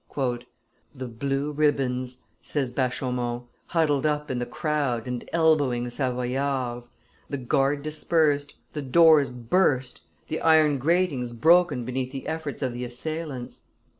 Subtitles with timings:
[0.95, 6.89] "The blue ribands," says Bachaumont, "huddled up in the crowd, and elbowing Savoyards;
[7.29, 12.83] the guard dispersed, the doors burst, the iron gratings broken beneath the efforts of the
[12.83, 13.65] assailants."